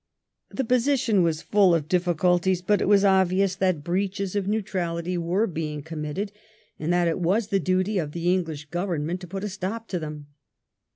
[0.49, 5.45] The position was full of difficulties; but it was obvious that breaches of neutrality were
[5.45, 6.31] being committed,
[6.79, 9.99] and that it was the duty of the English Government to put a stop to
[9.99, 10.25] them.